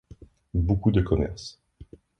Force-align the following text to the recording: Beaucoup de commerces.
Beaucoup 0.55 0.91
de 0.91 1.01
commerces. 1.03 1.61